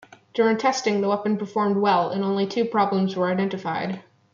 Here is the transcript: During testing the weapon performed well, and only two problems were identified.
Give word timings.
During 0.33 0.57
testing 0.57 0.99
the 1.01 1.09
weapon 1.09 1.37
performed 1.37 1.77
well, 1.77 2.09
and 2.09 2.23
only 2.23 2.47
two 2.47 2.65
problems 2.65 3.15
were 3.15 3.29
identified. 3.31 4.01